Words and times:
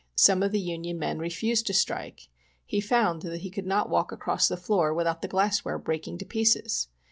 Some 0.15 0.41
of 0.41 0.51
the 0.51 0.59
union 0.59 0.97
men 0.97 1.19
refused 1.19 1.67
to 1.67 1.75
strike. 1.75 2.27
He 2.65 2.81
found 2.81 3.21
that 3.21 3.41
he 3.41 3.51
could 3.51 3.67
not 3.67 3.87
walk 3.87 4.11
across 4.11 4.47
the 4.47 4.57
floor 4.57 4.95
without 4.95 5.21
the 5.21 5.27
glassware 5.27 5.77
breaking 5.77 6.17
to 6.17 6.25
pieces. 6.25 6.87